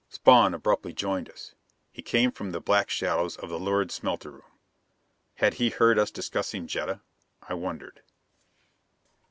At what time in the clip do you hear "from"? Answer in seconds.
2.31-2.49